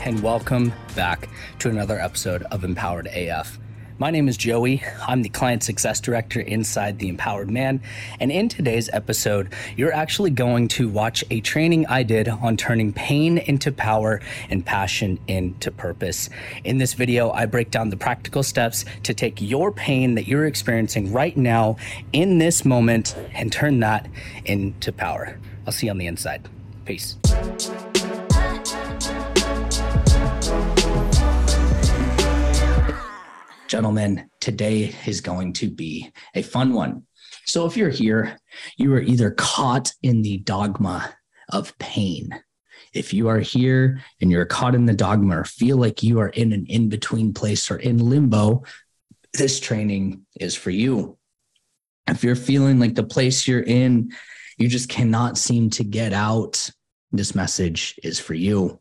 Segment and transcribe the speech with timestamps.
[0.00, 3.58] And welcome back to another episode of Empowered AF.
[3.98, 4.82] My name is Joey.
[5.06, 7.82] I'm the Client Success Director inside The Empowered Man.
[8.20, 12.92] And in today's episode, you're actually going to watch a training I did on turning
[12.92, 14.20] pain into power
[14.50, 16.30] and passion into purpose.
[16.62, 20.46] In this video, I break down the practical steps to take your pain that you're
[20.46, 21.76] experiencing right now
[22.12, 24.08] in this moment and turn that
[24.44, 25.38] into power.
[25.66, 26.48] I'll see you on the inside.
[26.84, 27.16] Peace.
[33.78, 37.04] Gentlemen, today is going to be a fun one.
[37.46, 38.36] So, if you're here,
[38.76, 41.14] you are either caught in the dogma
[41.52, 42.28] of pain.
[42.92, 46.30] If you are here and you're caught in the dogma or feel like you are
[46.30, 48.64] in an in between place or in limbo,
[49.34, 51.16] this training is for you.
[52.08, 54.10] If you're feeling like the place you're in,
[54.56, 56.68] you just cannot seem to get out,
[57.12, 58.80] this message is for you.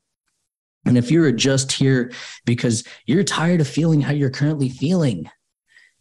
[0.86, 2.12] And if you're just here
[2.46, 5.30] because you're tired of feeling how you're currently feeling,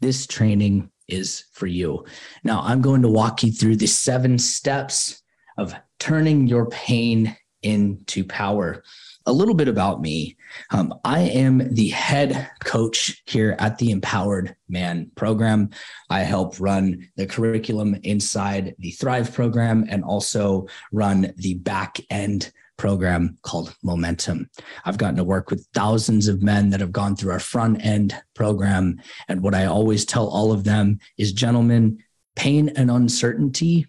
[0.01, 2.05] this training is for you.
[2.45, 5.23] Now, I'm going to walk you through the seven steps
[5.59, 8.83] of turning your pain into power.
[9.29, 10.37] A little bit about me.
[10.71, 15.71] Um, I am the head coach here at the Empowered Man program.
[16.09, 22.53] I help run the curriculum inside the Thrive program and also run the back end
[22.77, 24.51] program called Momentum.
[24.85, 28.15] I've gotten to work with thousands of men that have gone through our front end
[28.35, 29.01] program.
[29.29, 31.99] And what I always tell all of them is, gentlemen,
[32.35, 33.87] pain and uncertainty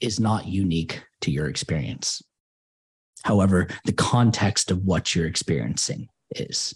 [0.00, 2.22] is not unique to your experience.
[3.22, 6.74] However, the context of what you're experiencing is.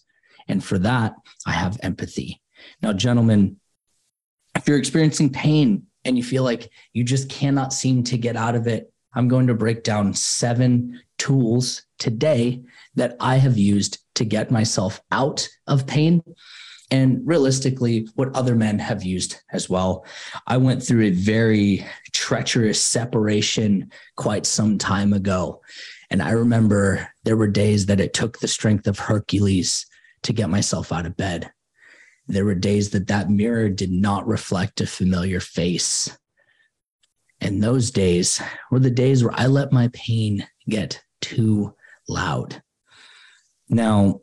[0.48, 1.14] And for that,
[1.46, 2.40] I have empathy.
[2.82, 3.56] Now, gentlemen,
[4.56, 8.54] if you're experiencing pain and you feel like you just cannot seem to get out
[8.56, 12.62] of it, I'm going to break down seven tools today
[12.94, 16.22] that I have used to get myself out of pain
[16.90, 20.04] and realistically what other men have used as well.
[20.46, 25.60] I went through a very treacherous separation quite some time ago.
[26.10, 29.86] And I remember there were days that it took the strength of Hercules
[30.22, 31.50] to get myself out of bed.
[32.26, 36.16] There were days that that mirror did not reflect a familiar face.
[37.40, 38.40] And those days
[38.70, 41.74] were the days where I let my pain get too
[42.08, 42.62] loud.
[43.68, 44.20] Now,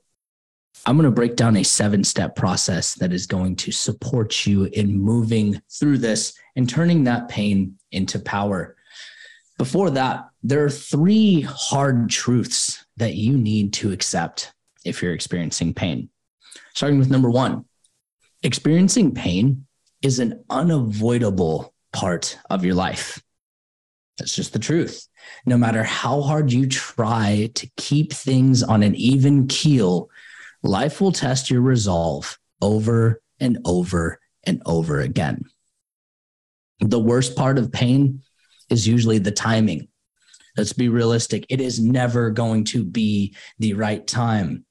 [0.86, 4.66] I'm going to break down a seven step process that is going to support you
[4.66, 8.76] in moving through this and turning that pain into power.
[9.58, 14.54] Before that, there are three hard truths that you need to accept
[14.86, 16.10] if you're experiencing pain.
[16.74, 17.66] Starting with number one
[18.44, 19.66] experiencing pain
[20.04, 23.20] is an unavoidable part of your life.
[24.20, 25.08] That's just the truth.
[25.48, 30.12] No matter how hard you try to keep things on an even keel,
[30.62, 35.46] life will test your resolve over and over and over again.
[36.82, 38.22] The worst part of pain
[38.70, 39.88] is usually the timing.
[40.56, 41.48] Let's be realistic.
[41.50, 44.66] It is never going to be the right time.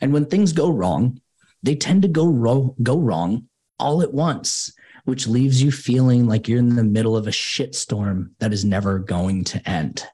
[0.00, 1.20] And when things go wrong,
[1.62, 4.72] they tend to go, ro- go wrong all at once
[5.04, 8.98] which leaves you feeling like you're in the middle of a shitstorm that is never
[8.98, 10.06] going to end.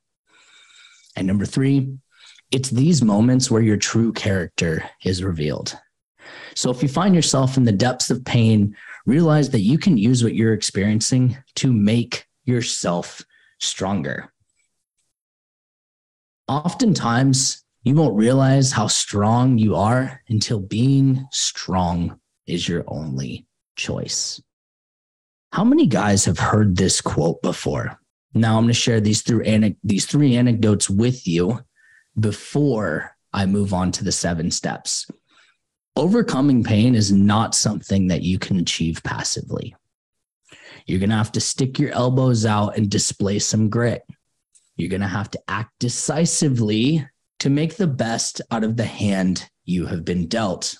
[1.17, 1.99] And number three,
[2.51, 5.79] it's these moments where your true character is revealed.
[6.55, 10.23] So if you find yourself in the depths of pain, realize that you can use
[10.23, 13.23] what you're experiencing to make yourself
[13.61, 14.33] stronger.
[16.49, 23.47] Oftentimes, you won't realize how strong you are until being strong is your only
[23.77, 24.41] choice.
[25.53, 27.99] How many guys have heard this quote before?
[28.35, 31.61] Now I'm going to share these three these three anecdotes with you
[32.19, 35.11] before I move on to the seven steps.
[35.97, 39.75] Overcoming pain is not something that you can achieve passively.
[40.87, 44.03] You're going to have to stick your elbows out and display some grit.
[44.77, 47.07] You're going to have to act decisively
[47.41, 50.77] to make the best out of the hand you have been dealt.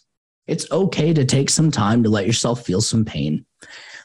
[0.47, 3.45] It's okay to take some time to let yourself feel some pain.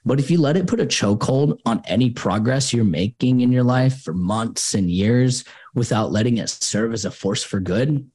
[0.06, 3.64] But if you let it put a chokehold on any progress you're making in your
[3.64, 8.10] life for months and years without letting it serve as a force for good,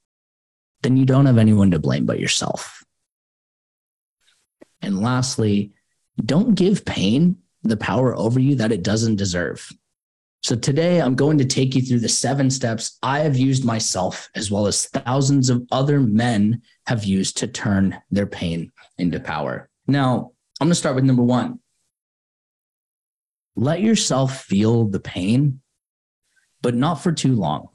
[0.83, 2.85] then you don't have anyone to blame but yourself.
[4.83, 5.73] And lastly,
[6.25, 9.73] don't give pain the power over you that it doesn't deserve.
[10.43, 14.31] So today I'm going to take you through the seven steps I have used myself,
[14.35, 19.69] as well as thousands of other men have used to turn their pain into power.
[19.87, 21.59] Now, I'm going to start with number one.
[23.59, 25.63] Let yourself feel the pain,
[26.63, 27.71] but not for too long.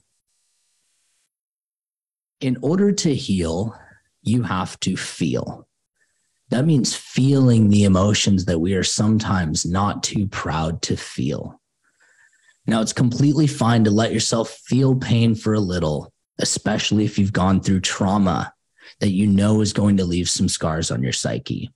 [2.39, 3.77] In order to heal,
[4.21, 5.67] you have to feel.
[6.51, 11.59] That means feeling the emotions that we are sometimes not too proud to feel.
[12.65, 17.33] Now, it's completely fine to let yourself feel pain for a little, especially if you've
[17.33, 18.53] gone through trauma
[19.01, 21.73] that you know is going to leave some scars on your psyche.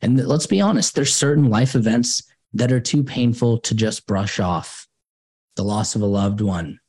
[0.00, 2.22] And let's be honest, there's certain life events
[2.54, 4.86] that are too painful to just brush off.
[5.56, 6.80] The loss of a loved one,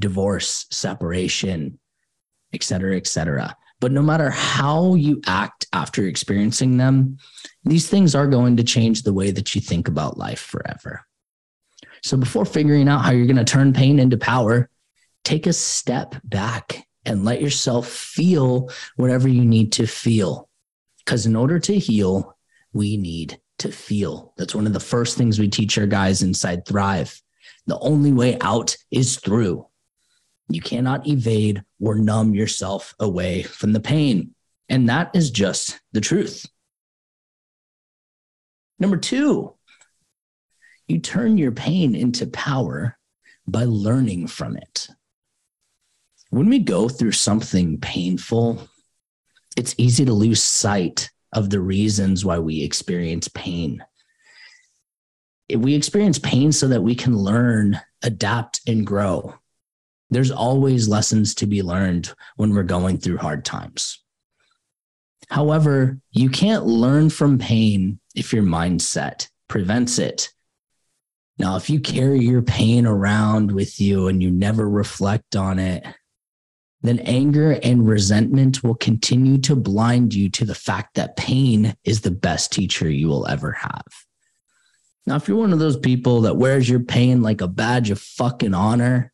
[0.00, 1.78] divorce, separation,
[2.52, 3.56] et cetera, et cetera.
[3.80, 7.18] But no matter how you act after experiencing them,
[7.64, 11.06] these things are going to change the way that you think about life forever.
[12.02, 14.70] So before figuring out how you're going to turn pain into power,
[15.24, 20.48] take a step back and let yourself feel whatever you need to feel.
[21.04, 22.36] Because in order to heal,
[22.72, 24.32] we need to feel.
[24.36, 27.20] That's one of the first things we teach our guys inside Thrive.
[27.66, 29.66] The only way out is through.
[30.48, 34.34] You cannot evade or numb yourself away from the pain.
[34.68, 36.46] And that is just the truth.
[38.78, 39.54] Number two,
[40.86, 42.96] you turn your pain into power
[43.46, 44.88] by learning from it.
[46.30, 48.68] When we go through something painful,
[49.56, 53.84] it's easy to lose sight of the reasons why we experience pain.
[55.54, 59.34] We experience pain so that we can learn, adapt, and grow.
[60.10, 64.02] There's always lessons to be learned when we're going through hard times.
[65.28, 70.30] However, you can't learn from pain if your mindset prevents it.
[71.38, 75.86] Now, if you carry your pain around with you and you never reflect on it,
[76.82, 82.00] then anger and resentment will continue to blind you to the fact that pain is
[82.00, 83.86] the best teacher you will ever have.
[85.06, 88.00] Now, if you're one of those people that wears your pain like a badge of
[88.00, 89.12] fucking honor,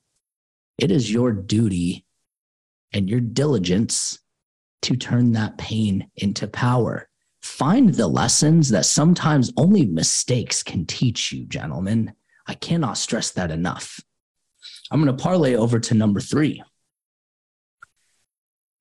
[0.76, 2.04] it is your duty
[2.92, 4.18] and your diligence
[4.82, 7.08] to turn that pain into power.
[7.42, 12.12] Find the lessons that sometimes only mistakes can teach you, gentlemen.
[12.46, 14.00] I cannot stress that enough.
[14.90, 16.62] I'm going to parlay over to number three.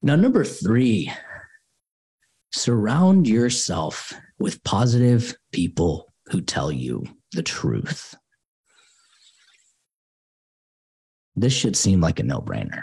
[0.05, 1.09] Now, number three,
[2.51, 8.13] surround yourself with positive people who tell you the truth.
[11.37, 12.81] This should seem like a no brainer.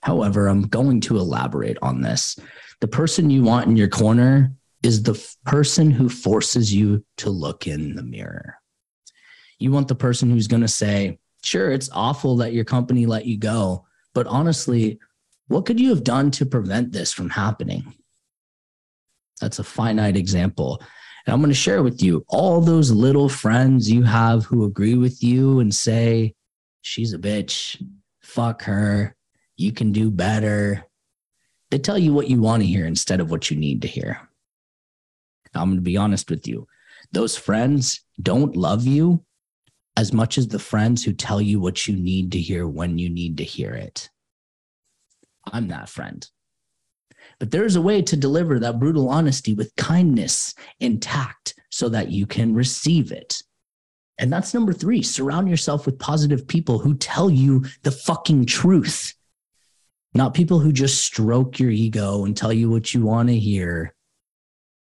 [0.00, 2.38] However, I'm going to elaborate on this.
[2.80, 4.52] The person you want in your corner
[4.84, 8.54] is the f- person who forces you to look in the mirror.
[9.58, 13.26] You want the person who's going to say, Sure, it's awful that your company let
[13.26, 15.00] you go, but honestly,
[15.48, 17.94] what could you have done to prevent this from happening?
[19.40, 20.80] That's a finite example.
[21.26, 24.94] And I'm going to share with you all those little friends you have who agree
[24.94, 26.34] with you and say,
[26.82, 27.82] She's a bitch.
[28.22, 29.16] Fuck her.
[29.56, 30.84] You can do better.
[31.70, 34.20] They tell you what you want to hear instead of what you need to hear.
[35.52, 36.68] I'm going to be honest with you.
[37.10, 39.24] Those friends don't love you
[39.96, 43.08] as much as the friends who tell you what you need to hear when you
[43.08, 44.10] need to hear it.
[45.52, 46.28] I'm that friend.
[47.38, 52.10] But there's a way to deliver that brutal honesty with kindness and tact so that
[52.10, 53.42] you can receive it.
[54.18, 59.12] And that's number three surround yourself with positive people who tell you the fucking truth,
[60.14, 63.94] not people who just stroke your ego and tell you what you want to hear.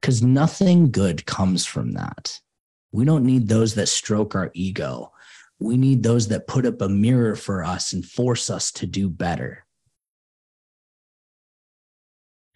[0.01, 2.41] Because nothing good comes from that.
[2.91, 5.13] We don't need those that stroke our ego.
[5.61, 9.09] We need those that put up a mirror for us and force us to do
[9.09, 9.65] better.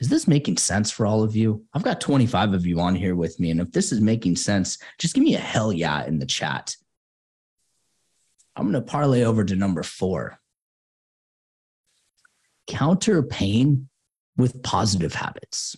[0.00, 1.64] Is this making sense for all of you?
[1.72, 3.50] I've got 25 of you on here with me.
[3.50, 6.76] And if this is making sense, just give me a hell yeah in the chat.
[8.56, 10.38] I'm going to parlay over to number four.
[12.66, 13.88] Counter pain
[14.36, 15.76] with positive habits.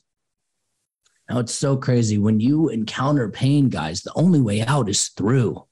[1.28, 2.18] Now it's so crazy.
[2.18, 5.64] When you encounter pain, guys, the only way out is through.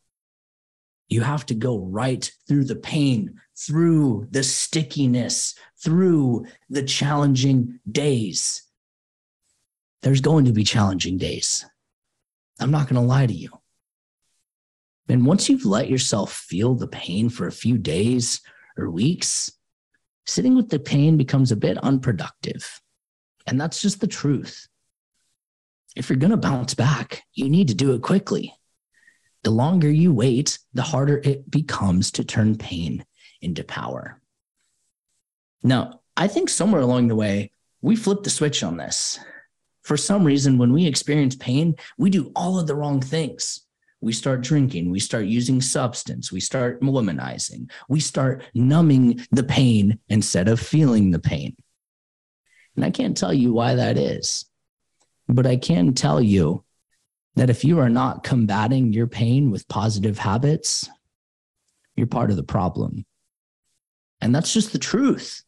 [1.09, 8.63] You have to go right through the pain, through the stickiness, through the challenging days.
[10.03, 11.65] There's going to be challenging days.
[12.61, 13.51] I'm not going to lie to you.
[15.09, 18.41] And once you've let yourself feel the pain for a few days
[18.77, 19.53] or weeks,
[20.27, 22.81] sitting with the pain becomes a bit unproductive.
[23.47, 24.67] And that's just the truth.
[25.95, 28.55] If you're going to bounce back, you need to do it quickly.
[29.43, 33.05] The longer you wait, the harder it becomes to turn pain
[33.45, 34.21] into power.
[35.63, 37.51] Now, I think somewhere along the way,
[37.83, 39.19] we flipped the switch on this.
[39.83, 43.61] For some reason, when we experience pain, we do all of the wrong things.
[44.01, 49.99] We start drinking, we start using substance, we start womanizing, we start numbing the pain
[50.11, 51.57] instead of feeling the pain.
[52.77, 54.45] And I can't tell you why that is,
[55.27, 56.65] but I can tell you
[57.37, 60.89] that if you are not combating your pain with positive habits,
[61.97, 63.07] you're part of the problem.
[64.25, 65.45] And that's just the truth.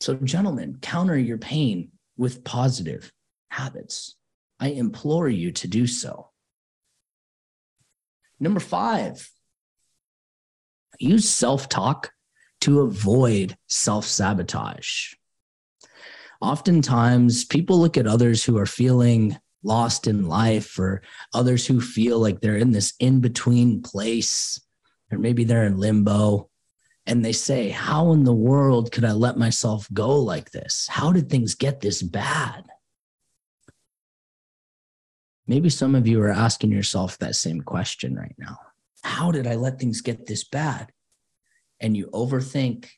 [0.00, 3.12] So, gentlemen, counter your pain with positive
[3.48, 4.14] habits.
[4.60, 6.30] I implore you to do so.
[8.38, 9.28] Number five,
[11.00, 12.12] use self talk
[12.60, 15.14] to avoid self sabotage.
[16.40, 21.02] Oftentimes, people look at others who are feeling lost in life or
[21.34, 24.60] others who feel like they're in this in between place,
[25.10, 26.48] or maybe they're in limbo.
[27.06, 30.86] And they say, How in the world could I let myself go like this?
[30.88, 32.64] How did things get this bad?
[35.46, 38.58] Maybe some of you are asking yourself that same question right now.
[39.02, 40.92] How did I let things get this bad?
[41.80, 42.88] And you overthink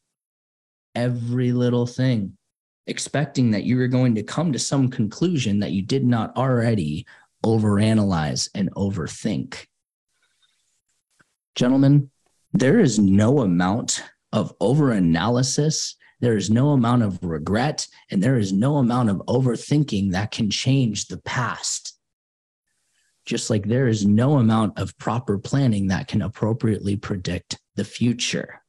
[0.94, 2.36] every little thing,
[2.86, 7.06] expecting that you are going to come to some conclusion that you did not already
[7.44, 9.66] overanalyze and overthink.
[11.54, 12.10] Gentlemen,
[12.54, 18.52] there is no amount of overanalysis, there is no amount of regret, and there is
[18.52, 21.94] no amount of overthinking that can change the past
[23.24, 28.60] just like there is no amount of proper planning that can appropriately predict the future.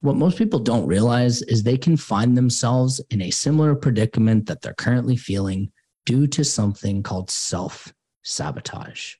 [0.00, 4.62] What most people don't realize is they can find themselves in a similar predicament that
[4.62, 5.70] they're currently feeling
[6.06, 7.92] due to something called self
[8.22, 9.14] sabotage.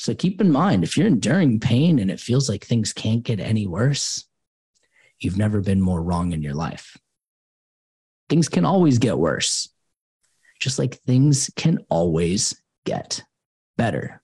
[0.00, 3.38] So keep in mind if you're enduring pain and it feels like things can't get
[3.38, 4.24] any worse,
[5.18, 6.96] you've never been more wrong in your life.
[8.30, 9.68] Things can always get worse
[10.58, 13.22] just like things can always get
[13.76, 14.22] better.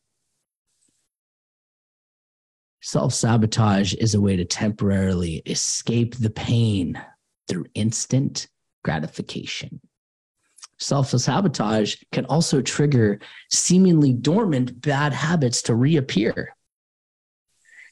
[2.83, 6.99] Self sabotage is a way to temporarily escape the pain
[7.49, 8.49] through instant
[8.83, 9.81] gratification.
[10.79, 13.19] Self sabotage can also trigger
[13.51, 16.55] seemingly dormant bad habits to reappear.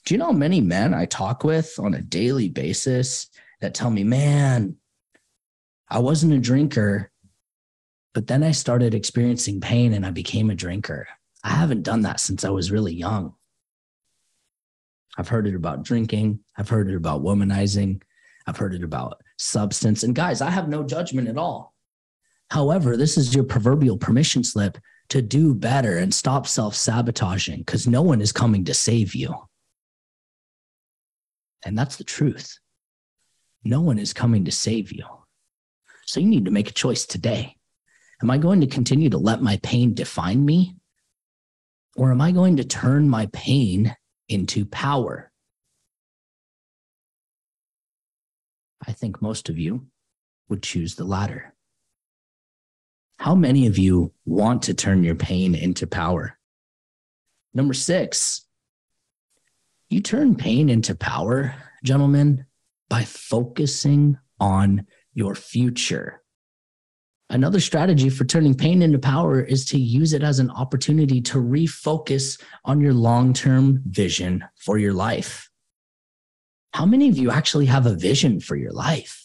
[0.05, 3.29] Do you know how many men I talk with on a daily basis
[3.63, 4.77] that tell me, man,
[5.89, 7.11] I wasn't a drinker,
[8.13, 11.07] but then I started experiencing pain and I became a drinker.
[11.43, 13.35] I haven't done that since I was really young.
[15.17, 18.03] I've heard it about drinking, I've heard it about womanizing,
[18.47, 20.03] I've heard it about substance.
[20.03, 21.74] And guys, I have no judgment at all.
[22.51, 27.87] However, this is your proverbial permission slip to do better and stop self sabotaging because
[27.87, 29.35] no one is coming to save you.
[31.65, 32.59] And that's the truth.
[33.65, 35.05] No one is coming to save you.
[36.07, 37.57] So you need to make a choice today.
[38.23, 40.77] Am I going to continue to let my pain define me?
[41.97, 43.97] Or am I going to turn my pain
[44.29, 45.31] into power?
[48.87, 49.87] I think most of you
[50.49, 51.54] would choose the latter.
[53.19, 56.39] How many of you want to turn your pain into power?
[57.55, 58.47] Number six,
[59.89, 61.55] you turn pain into power,
[61.85, 62.47] gentlemen,
[62.89, 66.21] by focusing on your future.
[67.31, 71.39] Another strategy for turning pain into power is to use it as an opportunity to
[71.39, 75.49] refocus on your long term vision for your life.
[76.73, 79.24] How many of you actually have a vision for your life?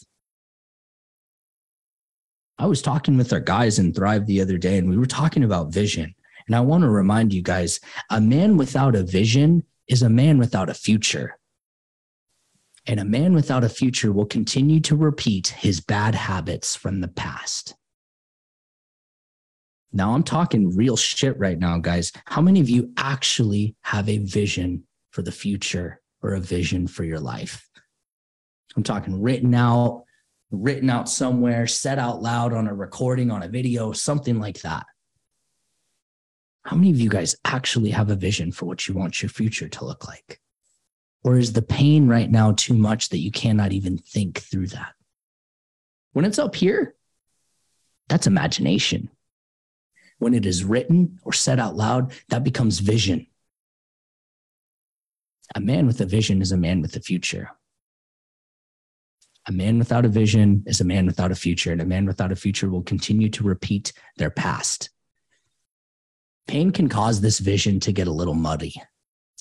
[2.60, 5.46] I was talking with our guys in Thrive the other day, and we were talking
[5.46, 6.13] about vision.
[6.46, 10.38] And I want to remind you guys a man without a vision is a man
[10.38, 11.39] without a future.
[12.86, 17.08] And a man without a future will continue to repeat his bad habits from the
[17.08, 17.75] past.
[19.94, 22.12] Now I'm talking real shit right now, guys.
[22.25, 27.06] How many of you actually have a vision for the future or a vision for
[27.06, 27.68] your life?
[28.75, 30.04] I'm talking written out,
[30.51, 34.86] written out somewhere, said out loud on a recording, on a video, something like that.
[36.63, 39.70] How many of you guys actually have a vision for what you want your future
[39.70, 40.39] to look like?
[41.24, 44.94] Or is the pain right now too much that you cannot even think through that?
[46.13, 46.96] When it's up here,
[48.08, 49.10] that's imagination.
[50.18, 53.27] When it is written or said out loud, that becomes vision.
[55.56, 57.51] A man with a vision is a man with a future.
[59.50, 62.32] A man without a vision is a man without a future, and a man without
[62.32, 64.91] a future will continue to repeat their past.
[66.46, 68.79] Pain can cause this vision to get a little muddy,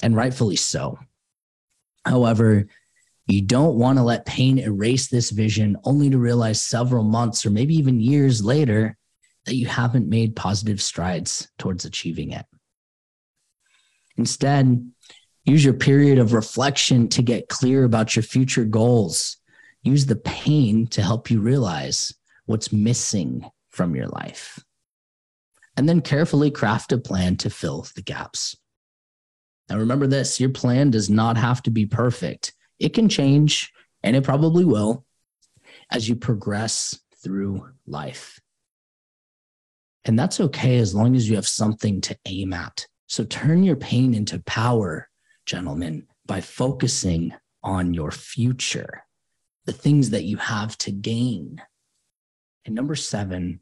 [0.02, 0.98] and rightfully so.
[2.06, 2.68] However,
[3.26, 7.50] you don't want to let pain erase this vision only to realize several months or
[7.50, 8.96] maybe even years later
[9.44, 12.46] that you haven't made positive strides towards achieving it.
[14.16, 14.90] Instead,
[15.44, 19.37] use your period of reflection to get clear about your future goals.
[19.88, 22.12] Use the pain to help you realize
[22.44, 24.62] what's missing from your life.
[25.78, 28.54] And then carefully craft a plan to fill the gaps.
[29.70, 32.52] Now, remember this your plan does not have to be perfect.
[32.78, 35.06] It can change, and it probably will
[35.90, 38.40] as you progress through life.
[40.04, 42.86] And that's okay as long as you have something to aim at.
[43.06, 45.08] So turn your pain into power,
[45.46, 49.02] gentlemen, by focusing on your future,
[49.68, 51.60] the things that you have to gain.
[52.64, 53.60] And number seven,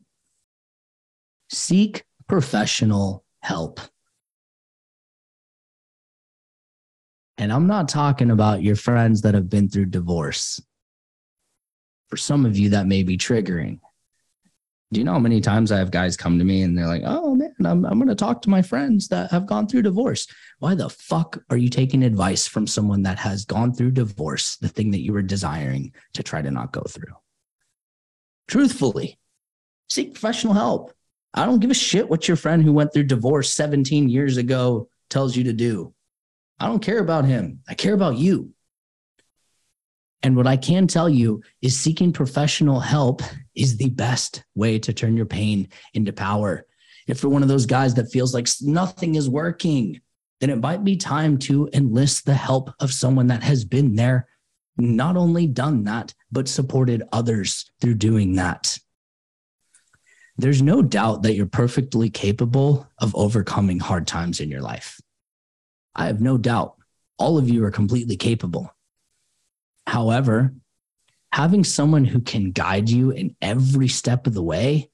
[1.51, 3.81] seek professional help.
[7.39, 10.61] And I'm not talking about your friends that have been through divorce.
[12.09, 13.81] For some of you, that may be triggering.
[14.93, 17.03] Do you know how many times I have guys come to me and they're like,
[17.05, 20.29] oh man, I'm, I'm going to talk to my friends that have gone through divorce.
[20.61, 24.69] Why the fuck are you taking advice from someone that has gone through divorce, the
[24.69, 27.15] thing that you were desiring to try to not go through?
[28.47, 29.19] Truthfully,
[29.89, 30.93] seek professional help.
[31.35, 34.89] I don't give a shit what your friend who went through divorce 17 years ago
[35.11, 35.93] tells you to do.
[36.61, 37.61] I don't care about him.
[37.69, 38.55] I care about you.
[40.27, 43.23] And what I can tell you is seeking professional help
[43.55, 46.67] is the best way to turn your pain into power.
[47.07, 50.01] If you're one of those guys that feels like nothing is working,
[50.41, 54.27] then it might be time to enlist the help of someone that has been there,
[54.77, 58.77] not only done that, but supported others through doing that.
[60.39, 65.01] There's no doubt that you're perfectly capable of overcoming hard times in your life.
[65.95, 66.75] I have no doubt
[67.17, 68.73] all of you are completely capable.
[69.87, 70.55] However,
[71.33, 74.91] having someone who can guide you in every step of the way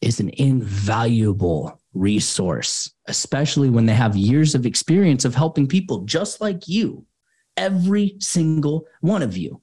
[0.00, 6.40] is an invaluable resource, especially when they have years of experience of helping people just
[6.40, 7.06] like you,
[7.56, 9.60] every single one of you.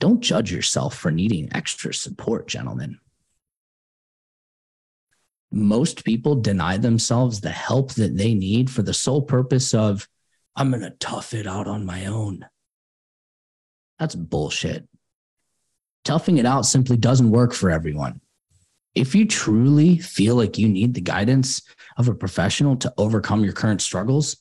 [0.00, 3.00] Don't judge yourself for needing extra support, gentlemen
[5.50, 10.08] most people deny themselves the help that they need for the sole purpose of,
[10.56, 12.46] I'm going to tough it out on my own.
[13.98, 14.86] That's bullshit.
[16.04, 18.20] Toughing it out simply doesn't work for everyone.
[18.94, 21.62] If you truly feel like you need the guidance
[21.96, 24.36] of a professional to overcome your current struggles,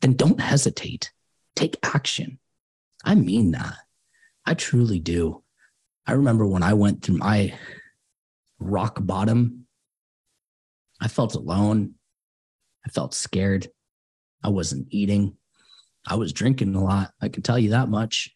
[0.00, 1.12] then don't hesitate.
[1.54, 2.38] Take action.
[3.04, 3.76] I mean that.
[4.46, 5.42] I truly do.
[6.06, 7.54] I remember when I went through my
[8.58, 9.64] rock bottom
[11.00, 11.94] I felt alone.
[12.86, 13.68] I felt scared.
[14.42, 15.36] I wasn't eating.
[16.06, 17.12] I was drinking a lot.
[17.20, 18.33] I can tell you that much.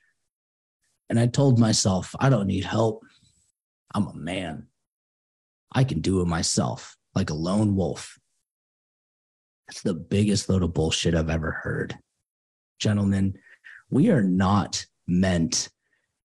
[1.09, 3.03] And I told myself, I don't need help.
[3.95, 4.67] I'm a man.
[5.73, 8.19] I can do it myself, like a lone wolf.
[9.67, 11.99] That's the biggest load of bullshit I've ever heard.
[12.79, 13.39] Gentlemen,
[13.91, 15.69] we are not meant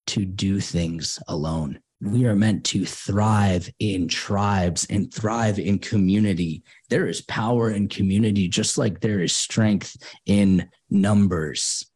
[0.07, 6.63] to do things alone we are meant to thrive in tribes and thrive in community.
[6.89, 11.89] There is power in community, just like there is strength in numbers.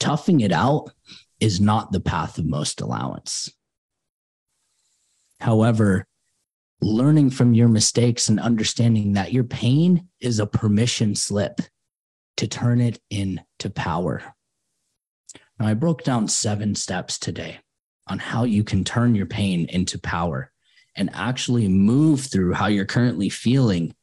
[0.00, 0.90] Toughing it out
[1.40, 3.50] is not the path of most allowance.
[5.40, 6.06] However,
[6.80, 11.60] learning from your mistakes and understanding that your pain is a permission slip
[12.36, 14.22] to turn it into power.
[15.58, 17.60] Now, I broke down seven steps today
[18.06, 20.52] on how you can turn your pain into power
[20.94, 23.94] and actually move through how you're currently feeling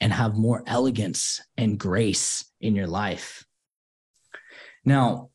[0.00, 3.44] and have more elegance and grace in your life.
[4.84, 5.30] Now,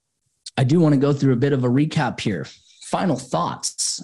[0.57, 2.45] I do want to go through a bit of a recap here.
[2.83, 4.03] Final thoughts.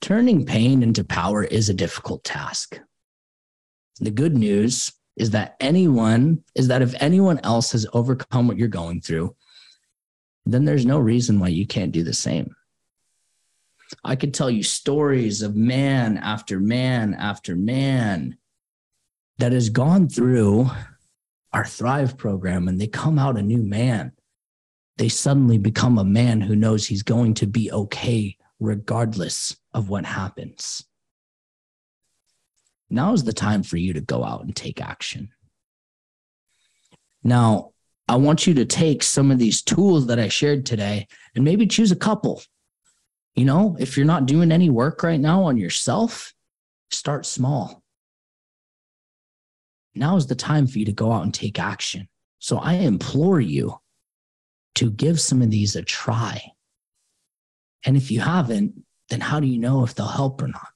[0.00, 2.78] Turning pain into power is a difficult task.
[4.00, 8.68] The good news is that anyone is that if anyone else has overcome what you're
[8.68, 9.34] going through,
[10.46, 12.54] then there's no reason why you can't do the same.
[14.02, 18.36] I could tell you stories of man after man after man
[19.38, 20.70] that has gone through
[21.52, 24.12] our Thrive program and they come out a new man.
[24.96, 30.04] They suddenly become a man who knows he's going to be okay regardless of what
[30.04, 30.84] happens.
[32.90, 35.30] Now is the time for you to go out and take action.
[37.24, 37.72] Now,
[38.06, 41.66] I want you to take some of these tools that I shared today and maybe
[41.66, 42.42] choose a couple.
[43.34, 46.34] You know, if you're not doing any work right now on yourself,
[46.90, 47.82] start small.
[49.94, 52.08] Now is the time for you to go out and take action.
[52.38, 53.80] So I implore you
[54.76, 56.52] to give some of these a try.
[57.84, 60.68] And if you haven't, then how do you know if they'll help or not?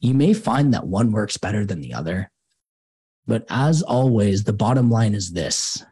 [0.00, 2.30] You may find that one works better than the other.
[3.26, 5.84] But as always, the bottom line is this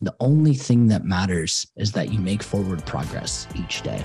[0.00, 4.04] the only thing that matters is that you make forward progress each day.